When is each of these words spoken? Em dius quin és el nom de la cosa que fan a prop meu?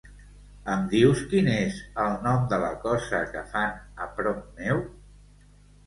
Em 0.75 0.87
dius 0.93 1.21
quin 1.33 1.49
és 1.57 1.77
el 2.05 2.17
nom 2.29 2.49
de 2.55 2.61
la 2.65 2.73
cosa 2.89 3.23
que 3.37 3.47
fan 3.55 3.79
a 4.07 4.13
prop 4.19 4.45
meu? 4.61 4.87